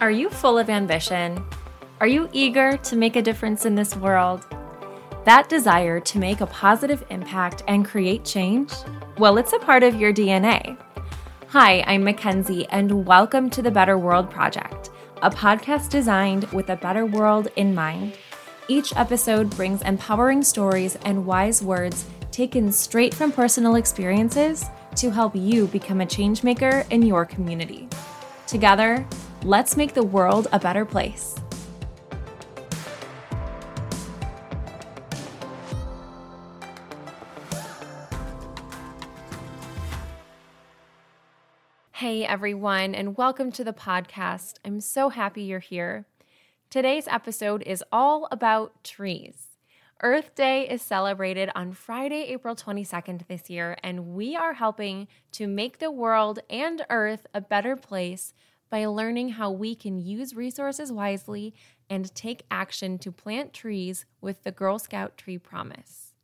[0.00, 1.44] Are you full of ambition?
[2.00, 4.46] Are you eager to make a difference in this world?
[5.26, 8.72] That desire to make a positive impact and create change?
[9.18, 10.78] Well, it's a part of your DNA.
[11.48, 14.88] Hi, I'm Mackenzie, and welcome to the Better World Project,
[15.20, 18.16] a podcast designed with a better world in mind.
[18.68, 24.64] Each episode brings empowering stories and wise words taken straight from personal experiences
[24.96, 27.86] to help you become a changemaker in your community.
[28.46, 29.06] Together,
[29.44, 31.34] let's make the world a better place.
[41.92, 44.54] Hey everyone, and welcome to the podcast.
[44.64, 46.06] I'm so happy you're here.
[46.68, 49.48] Today's episode is all about trees.
[50.02, 55.46] Earth Day is celebrated on Friday, April 22nd this year, and we are helping to
[55.46, 58.32] make the world and Earth a better place
[58.70, 61.52] by learning how we can use resources wisely
[61.90, 66.14] and take action to plant trees with the Girl Scout Tree Promise.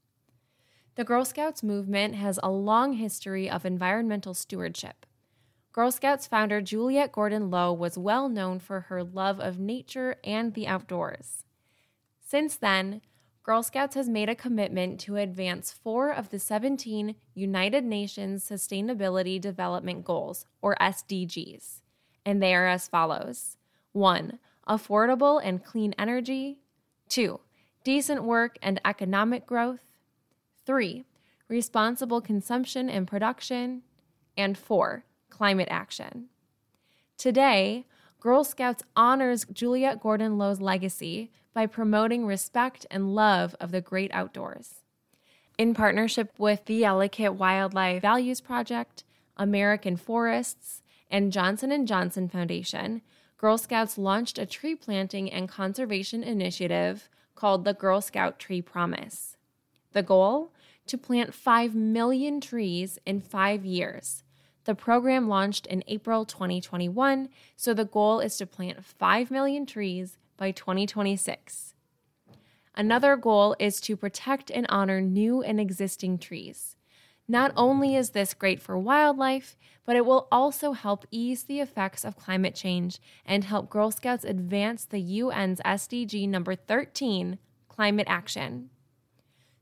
[0.94, 5.04] The Girl Scouts movement has a long history of environmental stewardship.
[5.72, 10.54] Girl Scouts founder Juliette Gordon Low was well known for her love of nature and
[10.54, 11.44] the outdoors.
[12.20, 13.02] Since then,
[13.42, 19.40] Girl Scouts has made a commitment to advance four of the 17 United Nations Sustainability
[19.40, 21.82] Development Goals, or SDGs.
[22.26, 23.56] And they are as follows
[23.92, 24.38] 1.
[24.68, 26.58] Affordable and clean energy.
[27.08, 27.38] 2.
[27.84, 29.80] Decent work and economic growth.
[30.66, 31.04] 3.
[31.48, 33.82] Responsible consumption and production.
[34.36, 35.04] And 4.
[35.30, 36.26] Climate action.
[37.16, 37.86] Today,
[38.18, 44.10] Girl Scouts honors Juliette Gordon Low's legacy by promoting respect and love of the great
[44.12, 44.82] outdoors.
[45.56, 49.04] In partnership with the Elliott Wildlife Values Project,
[49.36, 53.02] American Forests, and Johnson & Johnson Foundation,
[53.38, 59.36] Girl Scouts launched a tree planting and conservation initiative called the Girl Scout Tree Promise.
[59.92, 60.52] The goal?
[60.86, 64.22] To plant 5 million trees in 5 years.
[64.64, 70.18] The program launched in April 2021, so the goal is to plant 5 million trees
[70.36, 71.74] by 2026.
[72.74, 76.75] Another goal is to protect and honor new and existing trees.
[77.28, 82.04] Not only is this great for wildlife, but it will also help ease the effects
[82.04, 87.38] of climate change and help Girl Scouts advance the UN's SDG number 13,
[87.68, 88.70] climate action.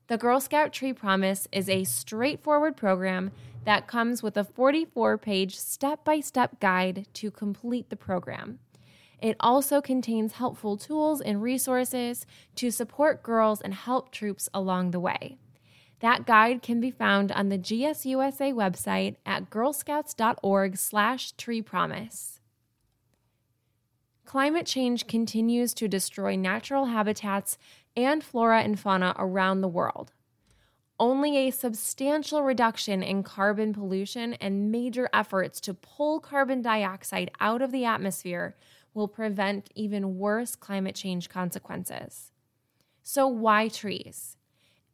[0.07, 3.33] The Girl Scout Tree Promise is a straightforward program
[3.65, 8.59] that comes with a 44 page step by step guide to complete the program.
[9.23, 12.27] It also contains helpful tools and resources
[12.57, 15.39] to support girls and help troops along the way.
[16.00, 22.41] That guide can be found on the GSUSA website at girlscouts.org/tree promise.
[24.25, 27.56] Climate change continues to destroy natural habitats
[27.97, 30.12] and flora and fauna around the world.
[30.99, 37.62] Only a substantial reduction in carbon pollution and major efforts to pull carbon dioxide out
[37.62, 38.55] of the atmosphere
[38.94, 42.31] will prevent even worse climate change consequences.
[43.03, 44.37] So, why trees?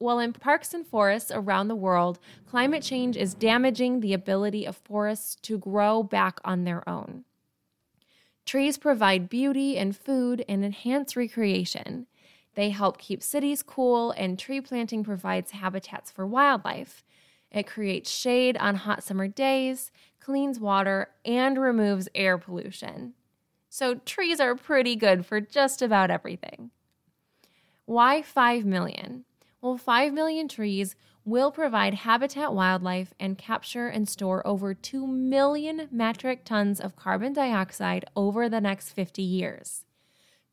[0.02, 4.78] Well, in parks and forests around the world, climate change is damaging the ability of
[4.78, 7.24] forests to grow back on their own.
[8.46, 12.06] Trees provide beauty and food and enhance recreation.
[12.54, 17.04] They help keep cities cool, and tree planting provides habitats for wildlife.
[17.52, 23.12] It creates shade on hot summer days, cleans water, and removes air pollution.
[23.68, 26.70] So trees are pretty good for just about everything.
[27.84, 29.26] Why 5 million?
[29.62, 35.86] Well, 5 million trees will provide habitat wildlife and capture and store over 2 million
[35.90, 39.84] metric tons of carbon dioxide over the next 50 years.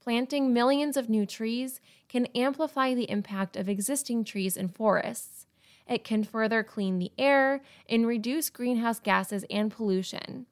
[0.02, 1.80] Planting millions of new trees
[2.10, 5.46] can amplify the impact of existing trees and forests.
[5.88, 10.48] It can further clean the air and reduce greenhouse gases and pollution.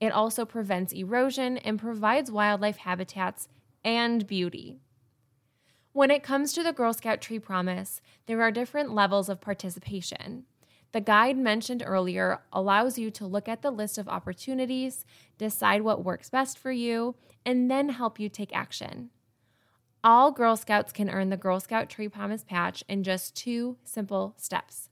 [0.00, 3.48] It also prevents erosion and provides wildlife habitats
[3.84, 4.80] and beauty.
[5.96, 10.44] When it comes to the Girl Scout Tree Promise, there are different levels of participation.
[10.92, 15.06] The guide mentioned earlier allows you to look at the list of opportunities,
[15.38, 17.14] decide what works best for you,
[17.46, 19.08] and then help you take action.
[20.04, 24.34] All Girl Scouts can earn the Girl Scout Tree Promise patch in just two simple
[24.36, 24.90] steps.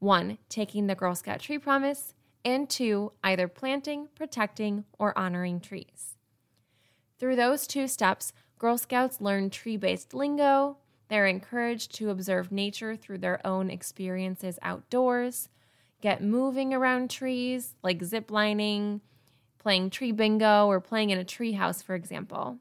[0.00, 2.14] One, taking the Girl Scout Tree Promise,
[2.44, 6.16] and two, either planting, protecting, or honoring trees.
[7.20, 10.76] Through those two steps, Girl Scouts learn tree based lingo.
[11.08, 15.48] They're encouraged to observe nature through their own experiences outdoors,
[16.00, 19.00] get moving around trees, like ziplining,
[19.58, 22.58] playing tree bingo or playing in a tree house, for example.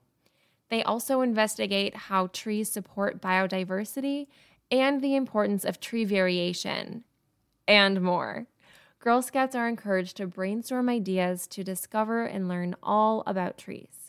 [0.72, 4.26] They also investigate how trees support biodiversity
[4.72, 7.04] and the importance of tree variation,
[7.68, 8.48] and more.
[8.98, 14.01] Girl Scouts are encouraged to brainstorm ideas to discover and learn all about trees.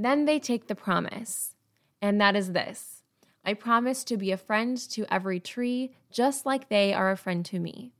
[0.00, 1.56] Then they take the promise,
[2.00, 3.02] and that is this
[3.44, 7.44] I promise to be a friend to every tree, just like they are a friend
[7.46, 7.90] to me.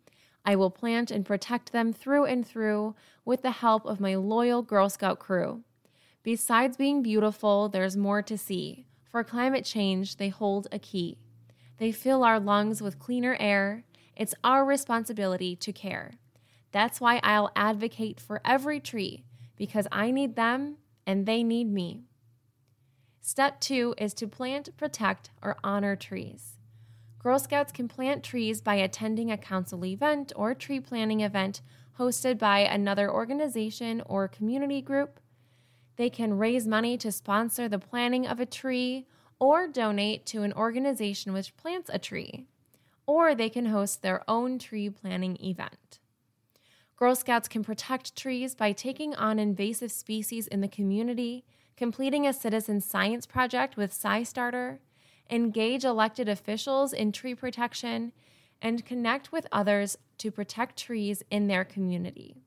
[0.44, 4.62] I will plant and protect them through and through with the help of my loyal
[4.62, 5.64] Girl Scout crew.
[6.22, 8.86] Besides being beautiful, there's more to see.
[9.10, 11.18] For climate change, they hold a key.
[11.78, 13.82] They fill our lungs with cleaner air.
[14.14, 16.12] It's our responsibility to care.
[16.70, 19.24] That's why I'll advocate for every tree,
[19.56, 20.76] because I need them
[21.08, 22.04] and they need me.
[23.20, 26.58] Step two is to plant, protect, or honor trees.
[27.18, 31.60] Girl Scouts can plant trees by attending a council event or tree planting event
[31.98, 35.18] hosted by another organization or community group
[35.98, 39.04] they can raise money to sponsor the planting of a tree
[39.40, 42.46] or donate to an organization which plants a tree.
[43.04, 45.98] Or they can host their own tree planting event.
[46.98, 51.44] Girl Scouts can protect trees by taking on invasive species in the community,
[51.76, 54.78] completing a citizen science project with SciStarter,
[55.30, 58.10] engage elected officials in tree protection,
[58.60, 62.42] and connect with others to protect trees in their community.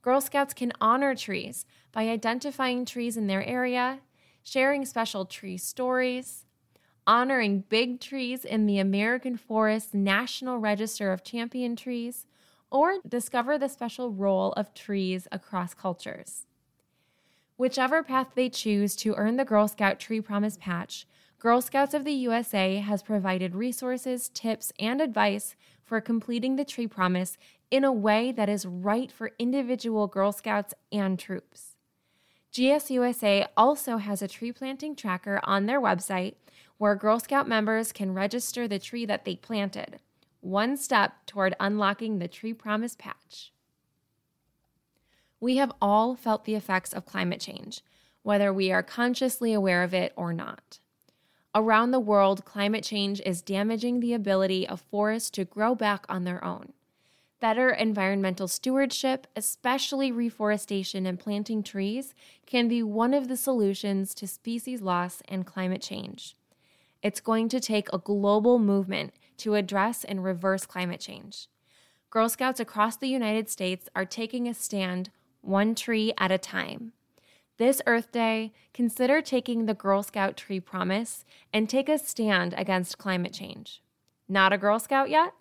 [0.00, 4.00] Girl Scouts can honor trees by identifying trees in their area,
[4.42, 6.46] sharing special tree stories,
[7.06, 12.24] honoring big trees in the American Forest National Register of Champion Trees,
[12.70, 16.46] or discover the special role of trees across cultures.
[17.56, 21.06] Whichever path they choose to earn the Girl Scout Tree Promise Patch,
[21.38, 26.86] Girl Scouts of the USA has provided resources, tips, and advice for completing the tree
[26.86, 27.36] promise
[27.70, 31.76] in a way that is right for individual Girl Scouts and troops.
[32.52, 36.34] GSUSA also has a tree planting tracker on their website
[36.78, 40.00] where Girl Scout members can register the tree that they planted,
[40.40, 43.52] one step toward unlocking the Tree Promise Patch.
[45.38, 47.82] We have all felt the effects of climate change,
[48.22, 50.78] whether we are consciously aware of it or not.
[51.54, 56.24] Around the world, climate change is damaging the ability of forests to grow back on
[56.24, 56.72] their own.
[57.40, 62.14] Better environmental stewardship, especially reforestation and planting trees,
[62.46, 66.36] can be one of the solutions to species loss and climate change.
[67.02, 71.48] It's going to take a global movement to address and reverse climate change.
[72.10, 75.10] Girl Scouts across the United States are taking a stand
[75.42, 76.92] one tree at a time.
[77.56, 82.98] This Earth Day, consider taking the Girl Scout tree promise and take a stand against
[82.98, 83.82] climate change.
[84.28, 85.34] Not a Girl Scout yet?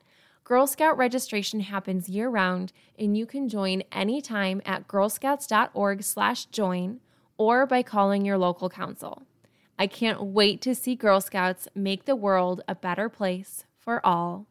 [0.44, 7.00] Girl Scout registration happens year-round and you can join anytime at girlscouts.org/join
[7.38, 9.24] or by calling your local council.
[9.78, 14.46] I can't wait to see Girl Scouts make the world a better place for all.